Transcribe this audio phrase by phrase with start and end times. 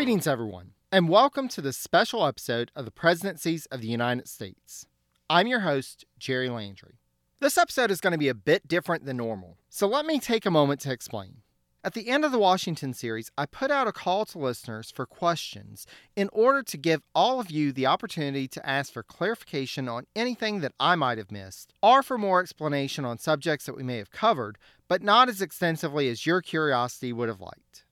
[0.00, 4.86] Greetings, everyone, and welcome to this special episode of the Presidencies of the United States.
[5.28, 6.94] I'm your host, Jerry Landry.
[7.38, 10.46] This episode is going to be a bit different than normal, so let me take
[10.46, 11.42] a moment to explain.
[11.84, 15.04] At the end of the Washington series, I put out a call to listeners for
[15.04, 15.86] questions
[16.16, 20.60] in order to give all of you the opportunity to ask for clarification on anything
[20.60, 24.10] that I might have missed, or for more explanation on subjects that we may have
[24.10, 24.56] covered,
[24.88, 27.84] but not as extensively as your curiosity would have liked.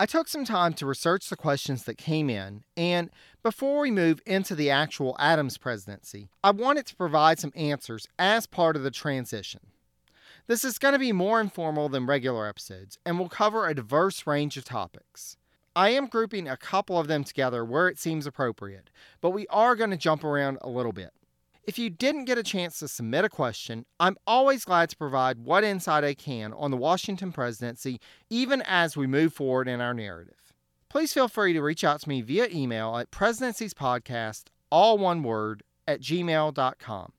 [0.00, 3.10] I took some time to research the questions that came in, and
[3.42, 8.46] before we move into the actual Adams presidency, I wanted to provide some answers as
[8.46, 9.60] part of the transition.
[10.48, 14.26] This is going to be more informal than regular episodes and will cover a diverse
[14.26, 15.36] range of topics.
[15.76, 18.90] I am grouping a couple of them together where it seems appropriate,
[19.20, 21.12] but we are going to jump around a little bit.
[21.64, 25.38] If you didn't get a chance to submit a question, I'm always glad to provide
[25.38, 29.94] what insight I can on the Washington presidency, even as we move forward in our
[29.94, 30.52] narrative.
[30.88, 35.62] Please feel free to reach out to me via email at presidenciespodcast, all one word,
[35.86, 37.12] at gmail.com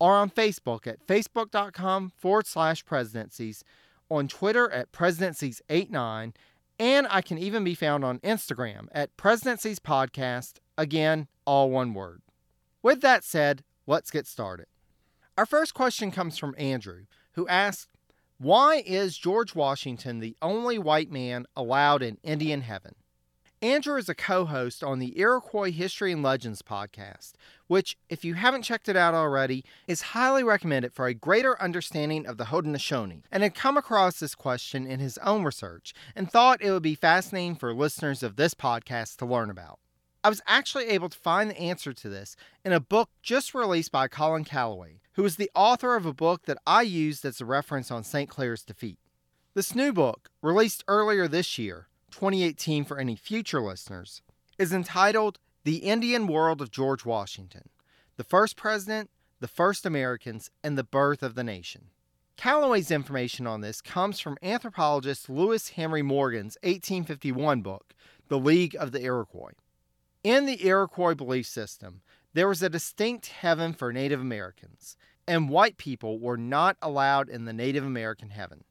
[0.00, 3.64] or on Facebook at facebook.com forward slash presidencies,
[4.10, 6.34] on Twitter at presidencies89,
[6.78, 12.22] and I can even be found on Instagram at presidencies podcast, again, all one word.
[12.82, 14.66] With that said, let's get started.
[15.36, 17.88] Our first question comes from Andrew, who asks,
[18.38, 22.94] Why is George Washington the only white man allowed in Indian heaven?
[23.64, 27.32] Andrew is a co host on the Iroquois History and Legends podcast,
[27.66, 32.26] which, if you haven't checked it out already, is highly recommended for a greater understanding
[32.26, 36.60] of the Haudenosaunee, and had come across this question in his own research and thought
[36.60, 39.78] it would be fascinating for listeners of this podcast to learn about.
[40.24, 43.92] I was actually able to find the answer to this in a book just released
[43.92, 47.44] by Colin Calloway, who is the author of a book that I used as a
[47.44, 48.30] reference on St.
[48.30, 48.98] Clair's defeat.
[49.52, 54.22] This new book, released earlier this year, 2018 for any future listeners,
[54.58, 57.68] is entitled The Indian World of George Washington
[58.16, 59.10] The First President,
[59.40, 61.88] the First Americans, and the Birth of the Nation.
[62.38, 67.94] Calloway's information on this comes from anthropologist Lewis Henry Morgan's 1851 book,
[68.28, 69.52] The League of the Iroquois.
[70.24, 72.00] In the Iroquois belief system,
[72.32, 74.96] there was a distinct heaven for Native Americans,
[75.28, 78.64] and white people were not allowed in the Native American heaven.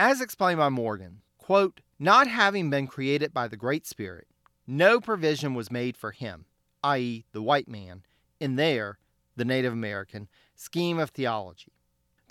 [0.00, 4.26] As explained by Morgan, quote, not having been created by the Great Spirit,
[4.66, 6.46] no provision was made for him,
[6.82, 8.02] i.e., the white man,
[8.40, 8.98] in their,
[9.36, 10.26] the Native American,
[10.56, 11.72] scheme of theology.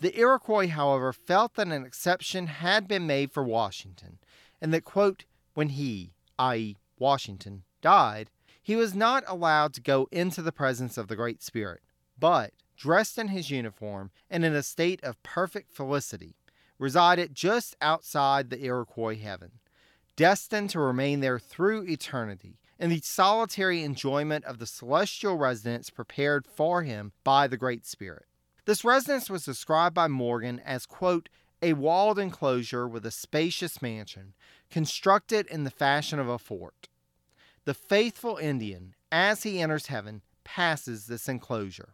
[0.02, 4.20] The Iroquois, however, felt that an exception had been made for Washington,
[4.60, 8.30] and that, quote, when he, i.e., Washington, died,
[8.70, 11.82] he was not allowed to go into the presence of the Great Spirit,
[12.20, 16.36] but, dressed in his uniform and in a state of perfect felicity,
[16.78, 19.54] resided just outside the Iroquois heaven,
[20.16, 26.46] destined to remain there through eternity in the solitary enjoyment of the celestial residence prepared
[26.46, 28.28] for him by the Great Spirit.
[28.66, 31.28] This residence was described by Morgan as, quote,
[31.64, 34.36] a walled enclosure with a spacious mansion,
[34.70, 36.88] constructed in the fashion of a fort.
[37.70, 41.94] The faithful Indian, as he enters heaven, passes this enclosure.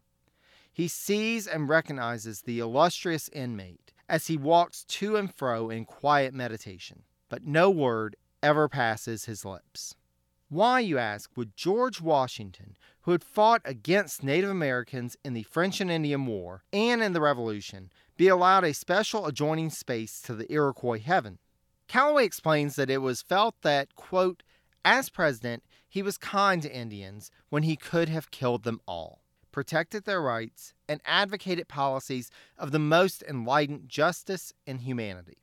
[0.72, 6.34] He sees and recognizes the illustrious inmate as he walks to and fro in quiet
[6.34, 9.96] meditation, but no word ever passes his lips.
[10.48, 15.82] Why, you ask, would George Washington, who had fought against Native Americans in the French
[15.82, 20.50] and Indian War and in the Revolution, be allowed a special adjoining space to the
[20.50, 21.38] Iroquois heaven?
[21.90, 24.42] Calloway explains that it was felt that, quote,
[24.86, 25.64] as president,
[25.96, 29.22] he was kind to Indians when he could have killed them all
[29.54, 35.38] protected their rights, and advocated policies of the most enlightened justice and humanity.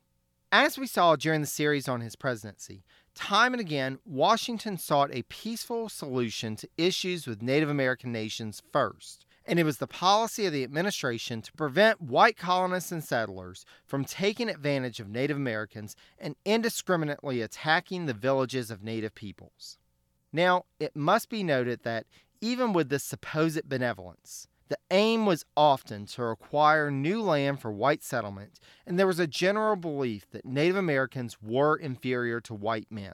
[0.53, 2.85] As we saw during the series on his presidency,
[3.15, 9.25] time and again, Washington sought a peaceful solution to issues with Native American nations first,
[9.47, 14.05] and it was the policy of the administration to prevent white colonists and settlers from
[14.05, 19.79] taking advantage of Native Americans and indiscriminately attacking the villages of Native peoples.
[20.33, 22.07] Now, it must be noted that
[22.41, 28.03] even with this supposed benevolence, The aim was often to acquire new land for white
[28.03, 33.13] settlement, and there was a general belief that Native Americans were inferior to white men.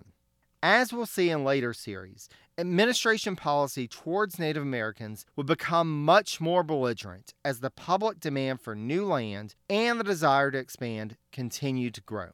[0.62, 6.62] As we'll see in later series, administration policy towards Native Americans would become much more
[6.62, 12.02] belligerent as the public demand for new land and the desire to expand continued to
[12.02, 12.30] grow.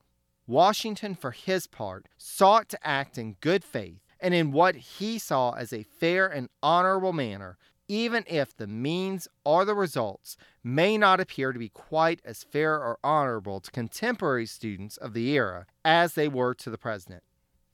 [0.46, 5.53] Washington, for his part, sought to act in good faith and in what he saw
[5.53, 11.21] as a fair and honorable manner, even if the means or the results may not
[11.21, 16.15] appear to be quite as fair or honorable to contemporary students of the era as
[16.15, 17.23] they were to the president.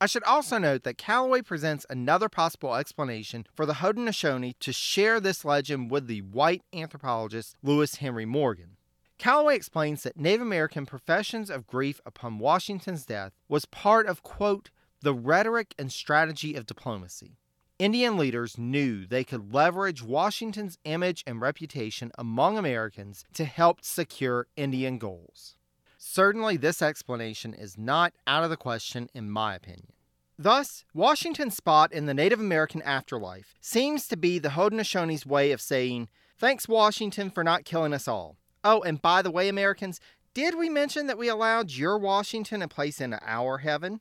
[0.01, 5.21] I should also note that Calloway presents another possible explanation for the Haudenosaunee to share
[5.21, 8.77] this legend with the white anthropologist Lewis Henry Morgan.
[9.19, 14.71] Calloway explains that Native American professions of grief upon Washington's death was part of, quote,
[15.03, 17.39] the rhetoric and strategy of diplomacy.
[17.79, 24.47] Indian leaders knew they could leverage Washington's image and reputation among Americans to help secure
[24.57, 25.57] Indian goals.
[25.97, 29.93] Certainly, this explanation is not out of the question, in my opinion.
[30.39, 35.61] Thus, Washington's spot in the Native American afterlife seems to be the Haudenosaunee's way of
[35.61, 36.09] saying,
[36.39, 38.37] Thanks, Washington, for not killing us all.
[38.65, 40.01] Oh, and by the way, Americans,
[40.33, 44.01] did we mention that we allowed your Washington a place in our heaven?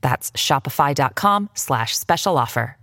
[0.00, 2.76] That's shopify.com slash special offer.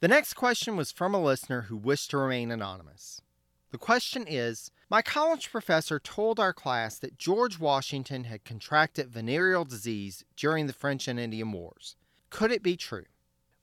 [0.00, 3.22] The next question was from a listener who wished to remain anonymous.
[3.70, 9.64] The question is My college professor told our class that George Washington had contracted venereal
[9.64, 11.96] disease during the French and Indian Wars.
[12.28, 13.06] Could it be true?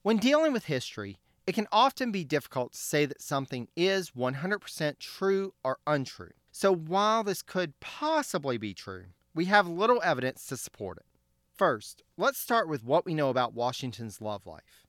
[0.02, 4.98] When dealing with history, it can often be difficult to say that something is 100%
[4.98, 6.32] true or untrue.
[6.50, 11.06] So while this could possibly be true, we have little evidence to support it.
[11.62, 14.84] First, let's start with what we know about Washington's love life.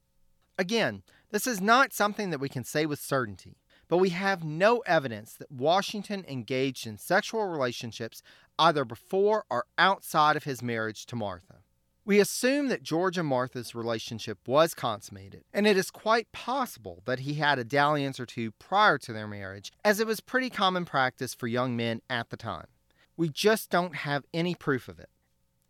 [0.57, 4.79] Again, this is not something that we can say with certainty, but we have no
[4.87, 8.23] evidence that Washington engaged in sexual relationships
[8.57, 11.57] either before or outside of his marriage to Martha.
[12.05, 17.19] We assume that George and Martha's relationship was consummated, and it is quite possible that
[17.19, 20.85] he had a dalliance or two prior to their marriage, as it was pretty common
[20.85, 22.65] practice for young men at the time.
[23.15, 25.09] We just don't have any proof of it.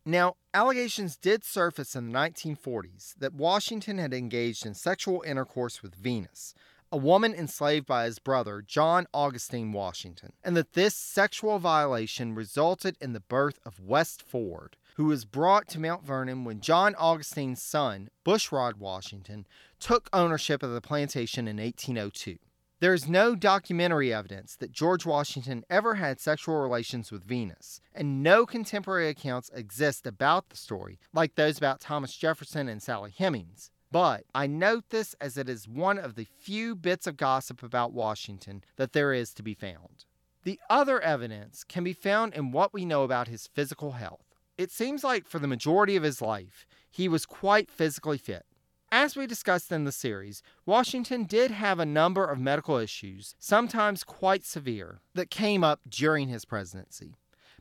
[0.06, 5.96] Now, allegations did surface in the 1940s that Washington had engaged in sexual intercourse with
[5.96, 6.54] Venus,
[6.92, 12.98] a woman enslaved by his brother, John Augustine Washington, and that this sexual violation resulted
[13.00, 17.62] in the birth of West Ford, who was brought to Mount Vernon when John Augustine's
[17.62, 19.48] son, Bushrod Washington,
[19.80, 22.38] took ownership of the plantation in 1802.
[22.84, 28.22] There is no documentary evidence that George Washington ever had sexual relations with Venus, and
[28.22, 33.72] no contemporary accounts exist about the story, like those about Thomas Jefferson and Sally Hemings.
[33.90, 37.94] But I note this as it is one of the few bits of gossip about
[37.94, 40.04] Washington that there is to be found.
[40.44, 44.26] The other evidence can be found in what we know about his physical health.
[44.58, 48.46] It seems like for the majority of his life, he was quite physically fit.
[48.96, 54.04] As we discussed in the series, Washington did have a number of medical issues, sometimes
[54.04, 57.16] quite severe, that came up during his presidency.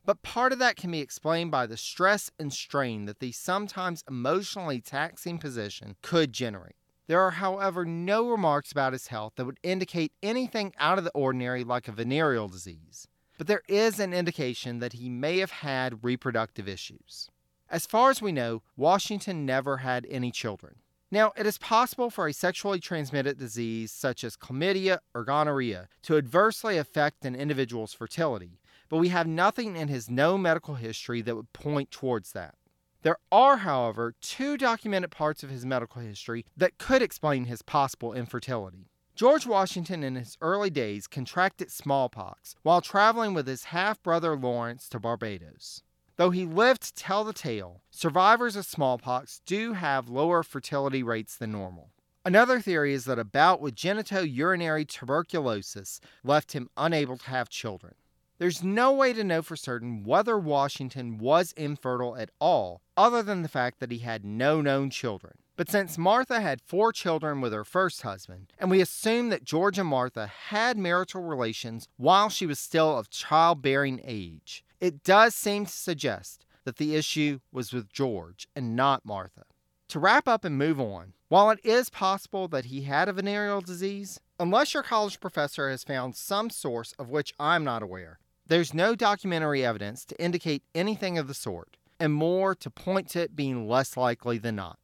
[0.05, 4.05] But part of that can be explained by the stress and strain that the sometimes
[4.07, 6.77] emotionally taxing position could generate.
[7.07, 11.13] There are, however, no remarks about his health that would indicate anything out of the
[11.13, 13.09] ordinary like a venereal disease.
[13.39, 17.31] But there is an indication that he may have had reproductive issues.
[17.71, 20.75] As far as we know, Washington never had any children.
[21.13, 26.17] Now, it is possible for a sexually transmitted disease such as chlamydia or gonorrhea to
[26.17, 31.37] adversely affect an individual's fertility, but we have nothing in his known medical history that
[31.37, 32.55] would point towards that.
[33.03, 38.15] There are, however, two documented parts of his medical history that could explain his possible
[38.15, 38.89] infertility.
[39.15, 44.89] George Washington in his early days contracted smallpox while traveling with his half brother Lawrence
[44.89, 45.83] to Barbados.
[46.17, 51.37] Though he lived to tell the tale, survivors of smallpox do have lower fertility rates
[51.37, 51.91] than normal.
[52.25, 57.95] Another theory is that a bout with genitourinary tuberculosis left him unable to have children.
[58.39, 63.43] There's no way to know for certain whether Washington was infertile at all, other than
[63.43, 65.35] the fact that he had no known children.
[65.57, 69.79] But since Martha had four children with her first husband, and we assume that George
[69.79, 75.65] and Martha had marital relations while she was still of childbearing age, it does seem
[75.65, 79.45] to suggest that the issue was with George and not Martha.
[79.91, 83.61] To wrap up and move on, while it is possible that he had a venereal
[83.61, 88.75] disease, unless your college professor has found some source of which I'm not aware, there's
[88.75, 93.37] no documentary evidence to indicate anything of the sort, and more to point to it
[93.37, 94.81] being less likely than not.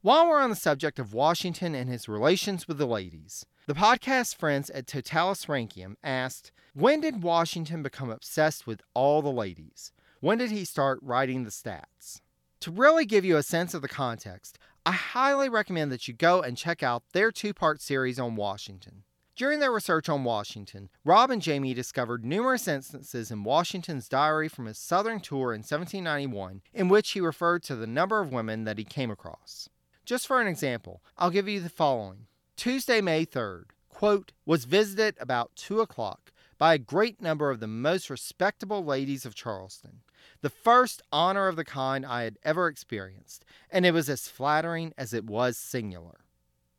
[0.00, 4.34] While we're on the subject of Washington and his relations with the ladies, the podcast
[4.34, 9.92] friends at Totalus Rankium asked, When did Washington become obsessed with all the ladies?
[10.20, 12.22] When did he start writing the stats?
[12.60, 16.40] To really give you a sense of the context, I highly recommend that you go
[16.40, 19.02] and check out their two part series on Washington.
[19.36, 24.64] During their research on Washington, Rob and Jamie discovered numerous instances in Washington's diary from
[24.64, 28.78] his Southern tour in 1791 in which he referred to the number of women that
[28.78, 29.68] he came across.
[30.06, 32.27] Just for an example, I'll give you the following.
[32.58, 37.68] Tuesday, May 3rd, quote, was visited about 2 o'clock by a great number of the
[37.68, 40.00] most respectable ladies of Charleston.
[40.40, 44.92] The first honor of the kind I had ever experienced, and it was as flattering
[44.98, 46.24] as it was singular.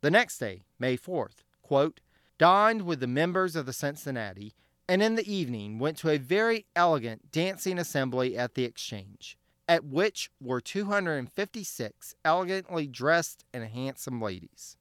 [0.01, 2.01] The next day, May 4th, quote,
[2.37, 4.53] dined with the members of the Cincinnati,
[4.89, 9.85] and in the evening went to a very elegant dancing assembly at the Exchange at
[9.85, 14.75] which were 256 elegantly dressed and handsome ladies.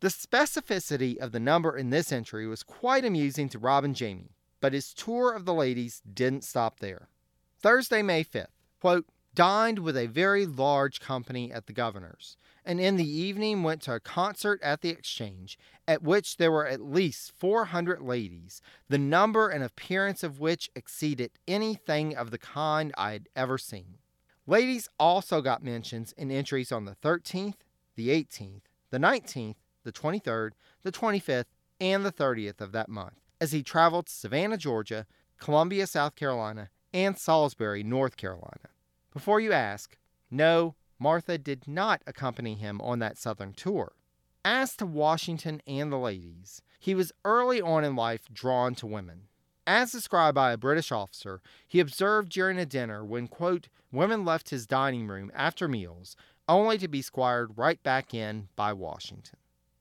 [0.00, 4.36] The specificity of the number in this entry was quite amusing to Rob and Jamie,
[4.60, 7.08] but his tour of the ladies didn't stop there.
[7.60, 8.46] Thursday, May 5th,
[8.80, 13.82] quote, dined with a very large company at the governor's, and in the evening went
[13.82, 18.98] to a concert at the Exchange, at which there were at least 400 ladies, the
[18.98, 23.98] number and appearance of which exceeded anything of the kind I had ever seen.
[24.46, 27.56] Ladies also got mentions in entries on the 13th,
[27.96, 29.56] the 18th, the 19th,
[29.88, 30.50] the 23rd,
[30.82, 31.46] the 25th,
[31.80, 35.06] and the 30th of that month as he traveled to Savannah, Georgia,
[35.38, 38.68] Columbia, South Carolina, and Salisbury, North Carolina.
[39.12, 39.96] Before you ask,
[40.30, 43.92] no, Martha did not accompany him on that southern tour.
[44.44, 49.22] As to Washington and the ladies, he was early on in life drawn to women.
[49.66, 54.50] As described by a British officer, he observed during a dinner when, quote, women left
[54.50, 56.16] his dining room after meals
[56.48, 59.38] only to be squired right back in by Washington.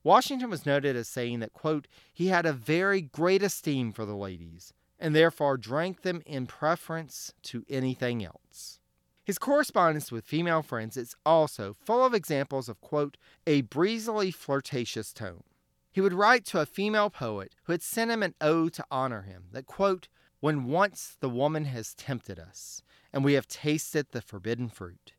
[0.08, 4.16] Washington was noted as saying that, quote, he had a very great esteem for the
[4.16, 8.80] ladies and therefore drank them in preference to anything else.
[9.26, 15.12] His correspondence with female friends is also full of examples of, quote, a breezily flirtatious
[15.12, 15.44] tone.
[15.92, 19.24] He would write to a female poet who had sent him an ode to honor
[19.24, 20.08] him that, quote,
[20.40, 25.12] when once the woman has tempted us, and we have tasted the forbidden fruit,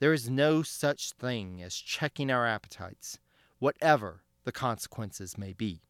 [0.00, 3.20] there is no such thing as checking our appetites,
[3.60, 5.82] whatever the consequences may be.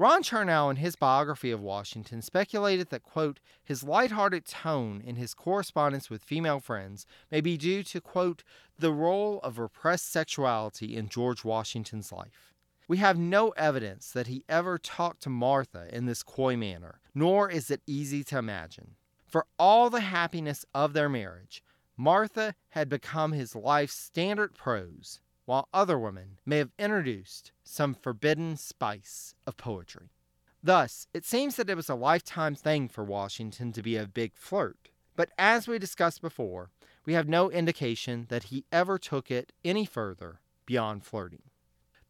[0.00, 5.34] Ron Chernow, in his biography of Washington, speculated that, quote, his light-hearted tone in his
[5.34, 8.44] correspondence with female friends may be due to, quote,
[8.78, 12.54] the role of repressed sexuality in George Washington's life.
[12.86, 17.50] We have no evidence that he ever talked to Martha in this coy manner, nor
[17.50, 18.94] is it easy to imagine.
[19.26, 21.62] For all the happiness of their marriage,
[21.96, 28.54] Martha had become his life's standard prose, while other women may have introduced some forbidden
[28.54, 30.10] spice of poetry.
[30.62, 34.32] Thus, it seems that it was a lifetime thing for Washington to be a big
[34.34, 34.90] flirt.
[35.16, 36.68] But as we discussed before,
[37.06, 41.44] we have no indication that he ever took it any further beyond flirting.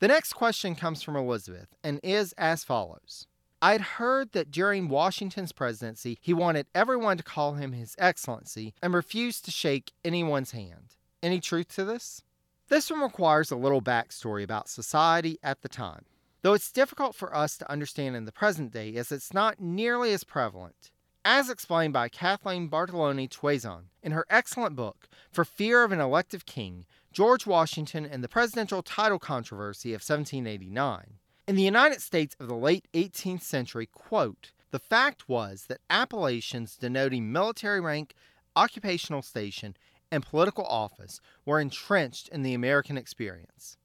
[0.00, 3.28] The next question comes from Elizabeth and is as follows
[3.62, 8.74] I had heard that during Washington's presidency, he wanted everyone to call him His Excellency
[8.82, 10.96] and refused to shake anyone's hand.
[11.22, 12.24] Any truth to this?
[12.68, 16.04] This one requires a little backstory about society at the time,
[16.42, 20.12] though it's difficult for us to understand in the present day as it's not nearly
[20.12, 20.90] as prevalent.
[21.24, 26.84] As explained by Kathleen Bartoloni-Tuazon in her excellent book, For Fear of an Elective King
[27.10, 31.14] George Washington and the Presidential Title Controversy of 1789.
[31.48, 36.76] In the United States of the late 18th century, quote, the fact was that appellations
[36.76, 38.12] denoting military rank,
[38.54, 39.74] occupational station,
[40.10, 43.76] and political office were entrenched in the American experience.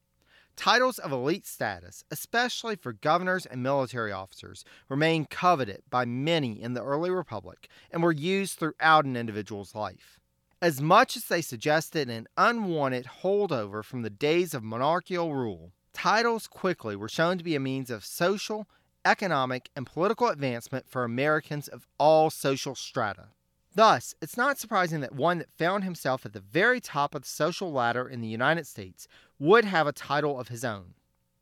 [0.56, 6.74] Titles of elite status, especially for governors and military officers, remained coveted by many in
[6.74, 10.20] the early republic and were used throughout an individual's life.
[10.62, 16.46] As much as they suggested an unwanted holdover from the days of monarchical rule, titles
[16.46, 18.68] quickly were shown to be a means of social,
[19.04, 23.28] economic, and political advancement for Americans of all social strata.
[23.74, 27.28] Thus, it's not surprising that one that found himself at the very top of the
[27.28, 30.94] social ladder in the United States would have a title of his own.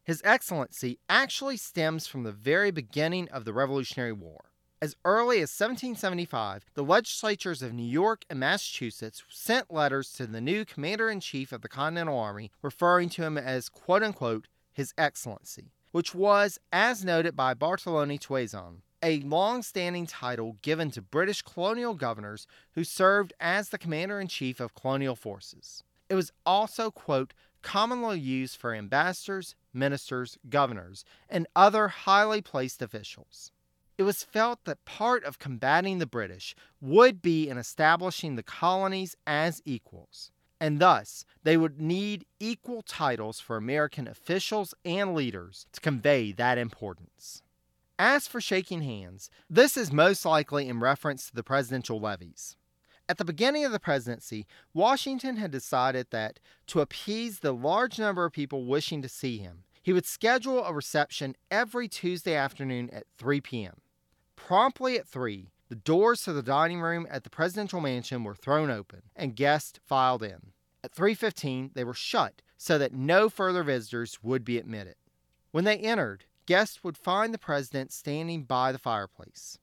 [0.02, 4.46] His Excellency actually stems from the very beginning of the Revolutionary War.
[4.80, 10.40] As early as 1775, the legislatures of New York and Massachusetts sent letters to the
[10.40, 14.92] new Commander in Chief of the Continental Army referring to him as quote unquote His
[14.98, 21.94] Excellency, which was, as noted by Bartoloni-Tuazon, a long standing title given to British colonial
[21.94, 25.82] governors who served as the commander in chief of colonial forces.
[26.08, 33.50] It was also, quote, commonly used for ambassadors, ministers, governors, and other highly placed officials.
[33.98, 39.16] It was felt that part of combating the British would be in establishing the colonies
[39.26, 40.30] as equals,
[40.60, 46.58] and thus they would need equal titles for American officials and leaders to convey that
[46.58, 47.42] importance.
[48.04, 52.56] As for shaking hands, this is most likely in reference to the presidential levees.
[53.08, 54.44] At the beginning of the presidency,
[54.74, 59.62] Washington had decided that, to appease the large number of people wishing to see him,
[59.84, 63.74] he would schedule a reception every Tuesday afternoon at 3 p.m.
[64.34, 68.68] Promptly at 3, the doors to the dining room at the presidential mansion were thrown
[68.68, 70.50] open and guests filed in.
[70.82, 74.96] At 3:15, they were shut so that no further visitors would be admitted.
[75.52, 79.58] When they entered, guests would find the president standing by the fireplace.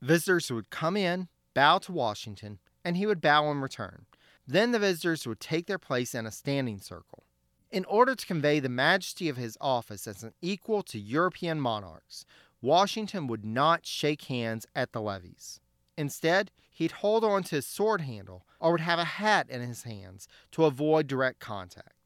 [0.00, 4.06] Visitors would come in, bow to Washington, and he would bow in return.
[4.46, 7.24] Then the visitors would take their place in a standing circle.
[7.70, 12.26] In order to convey the majesty of his office as an equal to European monarchs,
[12.60, 15.60] Washington would not shake hands at the levees.
[15.96, 19.84] Instead, he'd hold on to his sword handle or would have a hat in his
[19.84, 22.01] hands to avoid direct contact.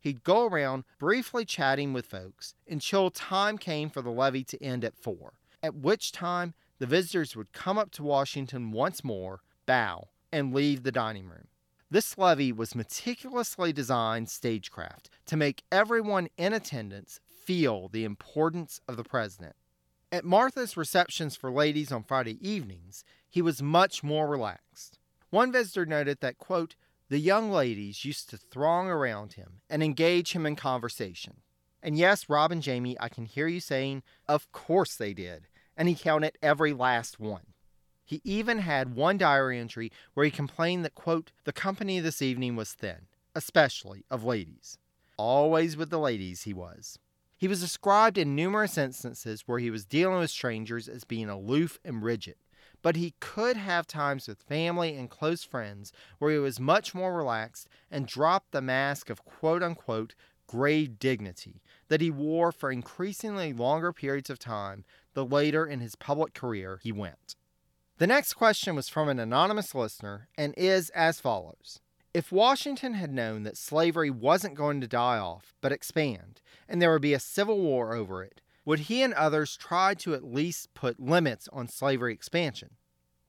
[0.00, 4.84] He'd go around briefly chatting with folks until time came for the levee to end
[4.84, 10.08] at 4, at which time the visitors would come up to Washington once more, bow,
[10.32, 11.48] and leave the dining room.
[11.90, 18.96] This levee was meticulously designed stagecraft to make everyone in attendance feel the importance of
[18.96, 19.54] the president.
[20.12, 24.98] At Martha's receptions for ladies on Friday evenings, he was much more relaxed.
[25.30, 26.74] One visitor noted that, quote,
[27.10, 31.38] the young ladies used to throng around him and engage him in conversation.
[31.82, 35.48] And yes, Rob and Jamie, I can hear you saying, Of course they did.
[35.76, 37.46] And he counted every last one.
[38.04, 42.54] He even had one diary entry where he complained that, quote, the company this evening
[42.54, 44.78] was thin, especially of ladies.
[45.16, 46.98] Always with the ladies, he was.
[47.36, 51.80] He was described in numerous instances where he was dealing with strangers as being aloof
[51.84, 52.36] and rigid
[52.82, 57.14] but he could have times with family and close friends where he was much more
[57.14, 60.14] relaxed and dropped the mask of quote unquote
[60.46, 65.94] grave dignity that he wore for increasingly longer periods of time the later in his
[65.94, 67.36] public career he went.
[67.98, 71.80] The next question was from an anonymous listener and is as follows.
[72.12, 76.90] If Washington had known that slavery wasn't going to die off, but expand, and there
[76.90, 80.74] would be a civil war over it, would he and others try to at least
[80.74, 82.70] put limits on slavery expansion?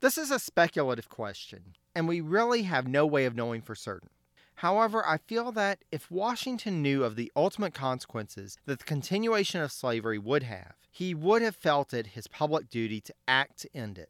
[0.01, 4.09] This is a speculative question, and we really have no way of knowing for certain.
[4.55, 9.71] However, I feel that if Washington knew of the ultimate consequences that the continuation of
[9.71, 13.97] slavery would have, he would have felt it his public duty to act to end
[13.97, 14.09] it.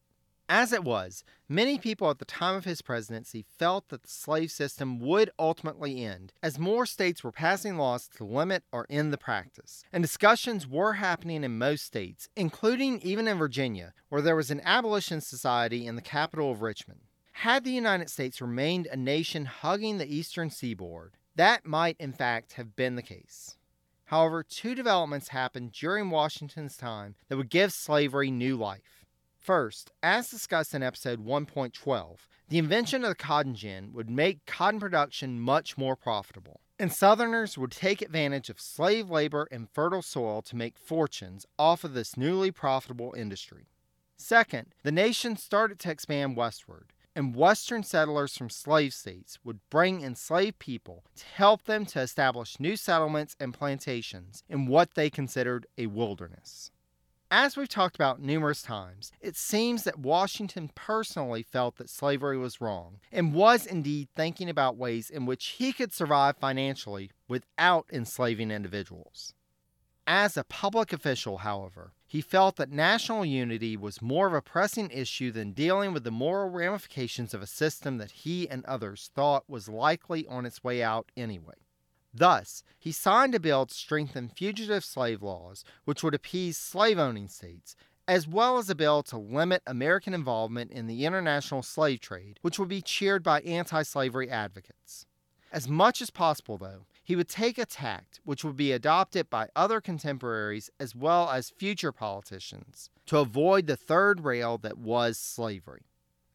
[0.53, 4.51] As it was, many people at the time of his presidency felt that the slave
[4.51, 9.17] system would ultimately end, as more states were passing laws to limit or end the
[9.17, 9.85] practice.
[9.93, 14.59] And discussions were happening in most states, including even in Virginia, where there was an
[14.65, 16.99] abolition society in the capital of Richmond.
[17.31, 22.53] Had the United States remained a nation hugging the eastern seaboard, that might in fact
[22.53, 23.55] have been the case.
[24.11, 29.00] However, two developments happened during Washington's time that would give slavery new life.
[29.41, 32.17] First, as discussed in episode 1.12,
[32.49, 37.57] the invention of the cotton gin would make cotton production much more profitable, and Southerners
[37.57, 42.15] would take advantage of slave labor and fertile soil to make fortunes off of this
[42.15, 43.65] newly profitable industry.
[44.15, 50.03] Second, the nation started to expand westward, and Western settlers from slave states would bring
[50.03, 55.65] enslaved people to help them to establish new settlements and plantations in what they considered
[55.79, 56.69] a wilderness.
[57.33, 62.59] As we've talked about numerous times, it seems that Washington personally felt that slavery was
[62.59, 68.51] wrong and was indeed thinking about ways in which he could survive financially without enslaving
[68.51, 69.33] individuals.
[70.05, 74.91] As a public official, however, he felt that national unity was more of a pressing
[74.91, 79.49] issue than dealing with the moral ramifications of a system that he and others thought
[79.49, 81.55] was likely on its way out anyway.
[82.13, 87.27] Thus, he signed a bill to strengthen fugitive slave laws, which would appease slave owning
[87.27, 87.75] states,
[88.07, 92.59] as well as a bill to limit American involvement in the international slave trade, which
[92.59, 95.05] would be cheered by anti slavery advocates.
[95.53, 99.49] As much as possible, though, he would take a tact which would be adopted by
[99.55, 105.83] other contemporaries as well as future politicians to avoid the third rail that was slavery.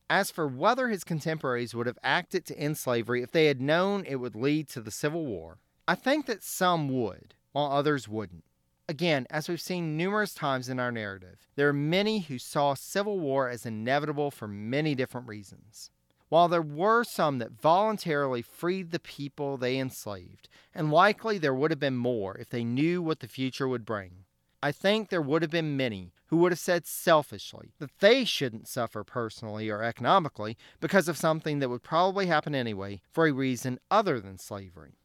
[0.09, 4.05] As for whether his contemporaries would have acted to end slavery if they had known
[4.05, 8.43] it would lead to the Civil War, I think that some would, while others wouldn't.
[8.89, 13.21] Again, as we've seen numerous times in our narrative, there are many who saw civil
[13.21, 15.91] war as inevitable for many different reasons.
[16.29, 21.71] While there were some that voluntarily freed the people they enslaved, and likely there would
[21.71, 24.25] have been more if they knew what the future would bring,
[24.61, 28.67] I think there would have been many who would have said selfishly that they shouldn't
[28.67, 33.79] suffer personally or economically because of something that would probably happen anyway for a reason
[33.89, 34.99] other than slavery.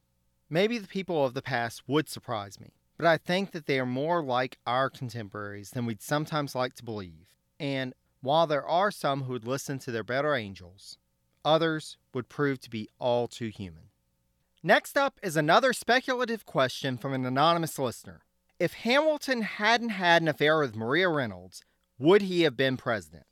[0.51, 3.85] Maybe the people of the past would surprise me, but I think that they are
[3.87, 7.33] more like our contemporaries than we'd sometimes like to believe.
[7.59, 10.99] And while there are some who would listen to their better angels,
[11.43, 13.83] Others would prove to be all too human.
[14.63, 18.21] Next up is another speculative question from an anonymous listener.
[18.59, 21.63] If Hamilton hadn't had an affair with Maria Reynolds,
[21.97, 23.25] would he have been president?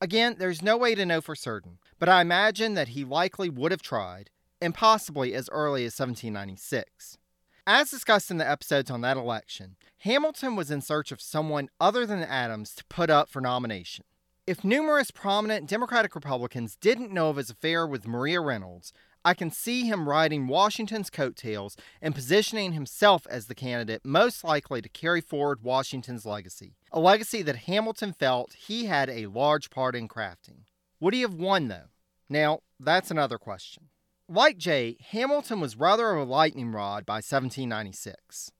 [0.00, 3.70] Again, there's no way to know for certain, but I imagine that he likely would
[3.70, 7.18] have tried, and possibly as early as 1796.
[7.66, 12.04] As discussed in the episodes on that election, Hamilton was in search of someone other
[12.04, 14.04] than Adams to put up for nomination.
[14.46, 18.92] If numerous prominent Democratic Republicans didn't know of his affair with Maria Reynolds,
[19.24, 24.82] I can see him riding Washington's coattails and positioning himself as the candidate most likely
[24.82, 29.96] to carry forward Washington's legacy, a legacy that Hamilton felt he had a large part
[29.96, 30.64] in crafting.
[31.00, 31.88] Would he have won, though?
[32.28, 33.84] Now, that's another question.
[34.28, 38.52] Like Jay, Hamilton was rather of a lightning rod by 1796.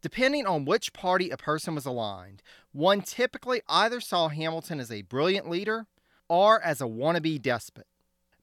[0.00, 5.02] Depending on which party a person was aligned, one typically either saw Hamilton as a
[5.02, 5.86] brilliant leader
[6.28, 7.88] or as a wannabe despot.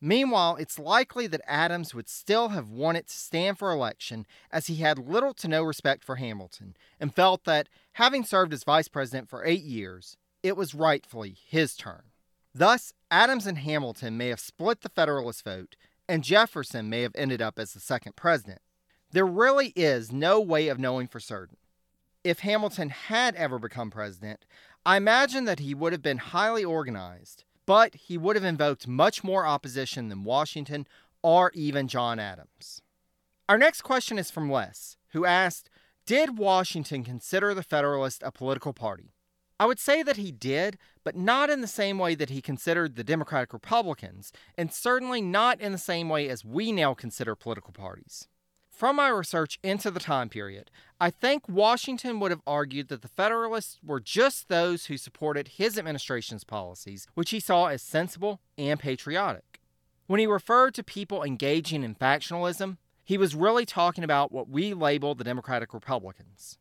[0.02, 4.76] Meanwhile, it's likely that Adams would still have wanted to stand for election as he
[4.76, 9.30] had little to no respect for Hamilton and felt that, having served as vice president
[9.30, 12.04] for eight years, it was rightfully his turn.
[12.54, 17.42] Thus, Adams and Hamilton may have split the Federalist vote, and Jefferson may have ended
[17.42, 18.60] up as the second president.
[19.12, 21.58] There really is no way of knowing for certain.
[22.24, 24.46] If Hamilton had ever become president,
[24.86, 29.24] I imagine that he would have been highly organized, but he would have invoked much
[29.24, 30.88] more opposition than Washington
[31.24, 32.82] or even John Adams.
[33.48, 35.70] Our next question is from Les, who asked
[36.06, 39.15] Did Washington consider the Federalist a political party?
[39.60, 42.96] I would say that he did, but not in the same way that he considered
[42.96, 47.72] the Democratic Republicans, and certainly not in the same way as we now consider political
[47.72, 48.28] parties.
[48.70, 53.08] From my research into the time period, I think Washington would have argued that the
[53.08, 58.78] Federalists were just those who supported his administration's policies, which he saw as sensible and
[58.78, 59.62] patriotic.
[60.08, 64.74] When he referred to people engaging in factionalism, he was really talking about what we
[64.74, 66.58] label the Democratic Republicans.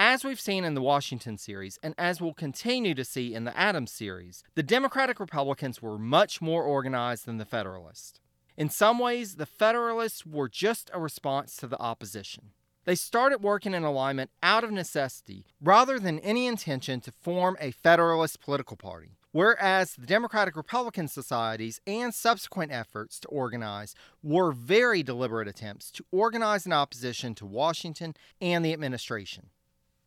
[0.00, 3.58] As we've seen in the Washington series, and as we'll continue to see in the
[3.58, 8.20] Adams series, the Democratic Republicans were much more organized than the Federalists.
[8.56, 12.50] In some ways, the Federalists were just a response to the opposition.
[12.84, 17.72] They started working in alignment out of necessity rather than any intention to form a
[17.72, 19.18] Federalist political party.
[19.32, 26.04] Whereas the Democratic Republican societies and subsequent efforts to organize were very deliberate attempts to
[26.12, 29.50] organize an opposition to Washington and the administration.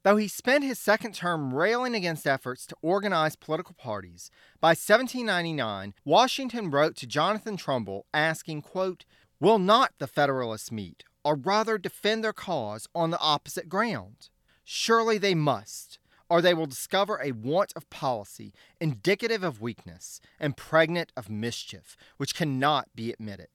[0.04, 5.94] Though he spent his second term railing against efforts to organize political parties, by 1799,
[6.04, 9.06] Washington wrote to Jonathan Trumbull asking, quote,
[9.40, 14.30] Will not the Federalists meet, or rather defend their cause on the opposite ground?
[14.64, 20.58] Surely they must, or they will discover a want of policy indicative of weakness and
[20.58, 23.50] pregnant of mischief, which cannot be admitted.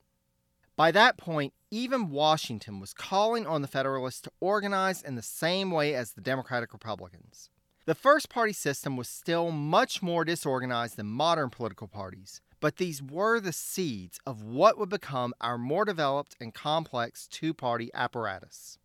[0.77, 5.71] By that point, even Washington was calling on the Federalists to organize in the same
[5.71, 7.49] way as the Democratic Republicans.
[7.87, 13.03] The first party system was still much more disorganized than modern political parties, but these
[13.03, 18.79] were the seeds of what would become our more developed and complex two party apparatus.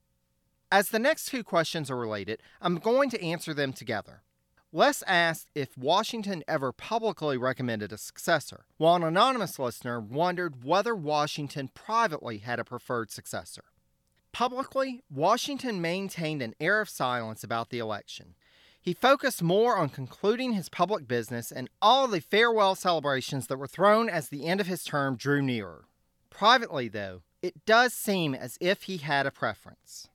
[0.72, 4.24] As the next two questions are related, I'm going to answer them together.
[4.74, 10.96] Les asked if Washington ever publicly recommended a successor, while an anonymous listener wondered whether
[10.96, 13.66] Washington privately had a preferred successor.
[14.32, 18.36] Publicly, Washington maintained an air of silence about the election.
[18.82, 23.68] He focused more on concluding his public business and all the farewell celebrations that were
[23.68, 25.84] thrown as the end of his term drew nearer.
[26.30, 30.08] Privately, though, it does seem as if he had a preference.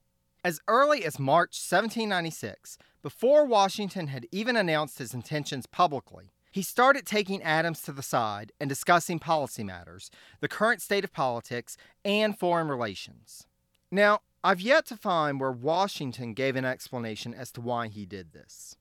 [0.43, 7.07] As early as March 1796, Before Washington had even announced his intentions publicly, he started
[7.07, 12.37] taking Adams to the side and discussing policy matters, the current state of politics, and
[12.37, 13.47] foreign relations.
[13.93, 18.33] Now, I've yet to find where Washington gave an explanation as to why he did
[18.33, 18.77] this.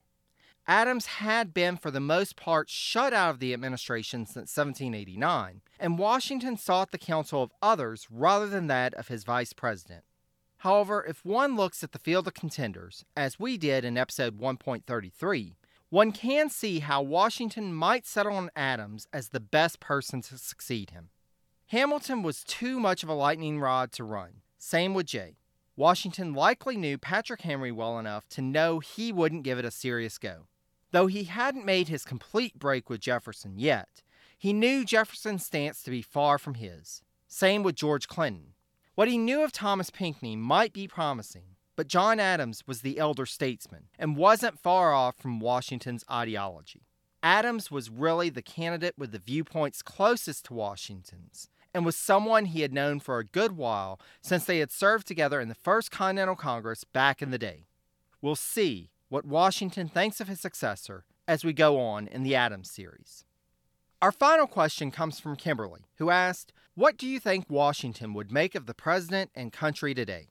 [0.65, 5.99] Adams had been, for the most part, shut out of the administration since 1789, and
[5.99, 10.03] Washington sought the counsel of others rather than that of his vice president.
[10.65, 15.53] However, if one looks at the field of contenders, as we did in episode 1.33,
[15.91, 20.89] one can see how Washington might settle on Adams as the best person to succeed
[20.89, 21.09] him.
[21.67, 24.41] Hamilton was too much of a lightning rod to run.
[24.57, 25.37] Same with Jay.
[25.75, 30.17] Washington likely knew Patrick Henry well enough to know he wouldn't give it a serious
[30.17, 30.47] go.
[30.89, 34.01] Though he hadn't made his complete break with Jefferson yet,
[34.35, 37.03] he knew Jefferson's stance to be far from his.
[37.27, 38.54] Same with George Clinton.
[38.95, 43.25] What he knew of Thomas Pinckney might be promising, but John Adams was the elder
[43.25, 46.87] statesman and wasn't far off from Washington's ideology.
[47.21, 52.61] Adams was really the candidate with the viewpoints closest to Washington's and was someone he
[52.61, 56.37] had known for a good while since they had served together in the First Continental
[56.37, 57.65] Congress back in the day.
[58.21, 62.71] We'll see what Washington thinks of his successor as we go on in the Adams
[62.71, 63.25] series.
[64.01, 68.53] Our final question comes from Kimberly, who asked, What do you think Washington would make
[68.53, 70.27] of the president and country today?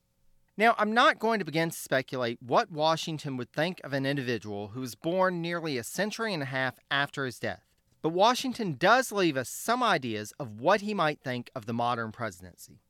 [0.59, 4.68] Now, I'm not going to begin to speculate what Washington would think of an individual
[4.68, 7.64] who was born nearly a century and a half after his death,
[8.02, 12.12] but Washington does leave us some ideas of what he might think of the modern
[12.12, 12.83] presidency.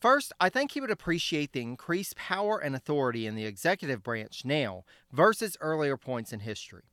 [0.00, 4.44] First, I think he would appreciate the increased power and authority in the executive branch
[4.44, 6.84] now versus earlier points in history.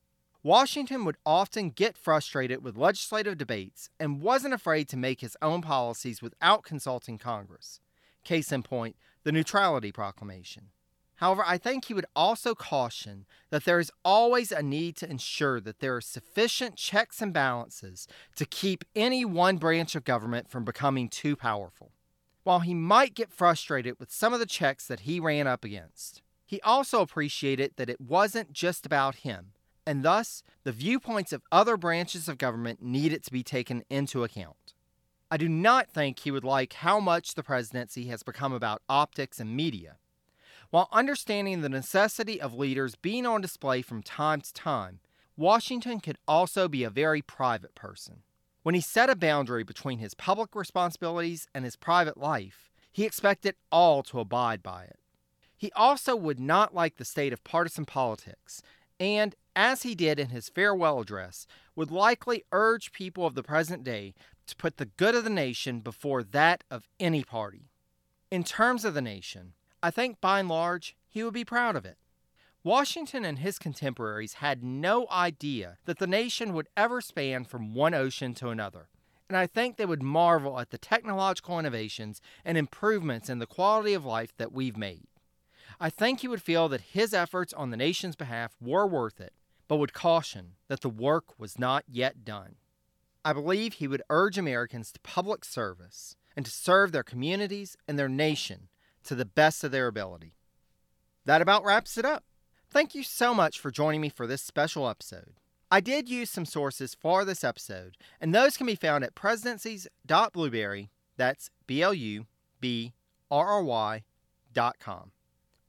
[0.44, 5.62] Washington would often get frustrated with legislative debates and wasn't afraid to make his own
[5.62, 7.80] policies without consulting Congress.
[8.24, 10.70] Case in point, the Neutrality Proclamation.
[11.16, 15.60] However, I think he would also caution that there is always a need to ensure
[15.60, 20.64] that there are sufficient checks and balances to keep any one branch of government from
[20.64, 21.92] becoming too powerful.
[22.44, 26.22] While he might get frustrated with some of the checks that he ran up against,
[26.46, 29.54] he also appreciated that it wasn't just about him,
[29.88, 34.74] and thus the viewpoints of other branches of government needed to be taken into account.
[35.32, 39.40] I do not think he would like how much the presidency has become about optics
[39.40, 39.96] and media.
[40.70, 45.00] While understanding the necessity of leaders being on display from time to time,
[45.38, 48.24] Washington could also be a very private person.
[48.64, 53.56] When he set a boundary between his public responsibilities and his private life, he expected
[53.72, 55.00] all to abide by it.
[55.56, 58.62] He also would not like the state of partisan politics,
[59.00, 63.84] and, as he did in his farewell address, would likely urge people of the present
[63.84, 64.14] day
[64.46, 67.72] to put the good of the nation before that of any party.
[68.30, 71.86] In terms of the nation, I think by and large he would be proud of
[71.86, 71.98] it.
[72.64, 77.96] Washington and his contemporaries had no idea that the nation would ever span from one
[77.96, 78.90] ocean to another,
[79.28, 83.96] and I think they would marvel at the technological innovations and improvements in the quality
[83.96, 85.08] of life that we've made.
[85.80, 89.34] I think he would feel that his efforts on the nation's behalf were worth it,
[89.68, 92.56] but would caution that the work was not yet done.
[93.26, 98.00] I believe he would urge Americans to public service and to serve their communities and
[98.00, 98.70] their nation
[99.04, 100.34] to the best of their ability.
[101.26, 102.24] That about wraps it up.
[102.70, 105.34] Thank you so much for joining me for this special episode.
[105.70, 110.90] I did use some sources for this episode, and those can be found at presidencies.blubrry,
[111.18, 112.26] that's B L U
[112.62, 112.94] B
[113.30, 114.04] R R Y
[114.54, 115.12] dot com.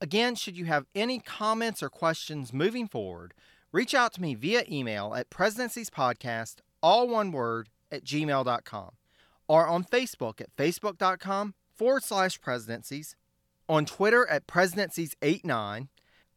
[0.00, 3.34] Again, should you have any comments or questions moving forward,
[3.72, 8.90] reach out to me via email at presidenciespodcast, all one word, at gmail.com,
[9.48, 13.16] or on Facebook at facebook.com forward slash presidencies,
[13.68, 15.88] on Twitter at presidencies89,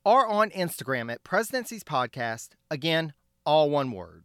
[0.04, 3.14] or on Instagram at Presidencies Podcast, again,
[3.46, 4.24] all one word.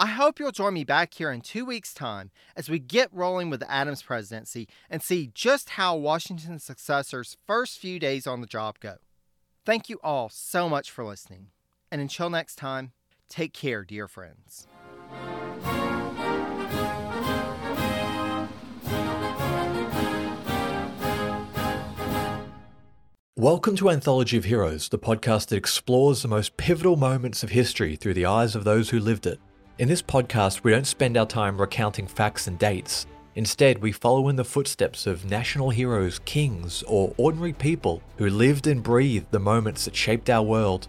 [0.00, 3.50] I hope you'll join me back here in two weeks' time as we get rolling
[3.50, 8.46] with the Adams presidency and see just how Washington's successor's first few days on the
[8.46, 8.96] job go.
[9.66, 11.48] Thank you all so much for listening.
[11.90, 12.92] And until next time,
[13.28, 14.66] take care, dear friends.
[23.36, 27.94] Welcome to Anthology of Heroes, the podcast that explores the most pivotal moments of history
[27.94, 29.38] through the eyes of those who lived it.
[29.78, 33.06] In this podcast, we don't spend our time recounting facts and dates.
[33.36, 38.66] Instead, we follow in the footsteps of national heroes, kings, or ordinary people who lived
[38.66, 40.88] and breathed the moments that shaped our world.